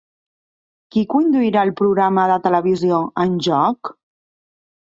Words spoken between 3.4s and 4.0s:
Joc'?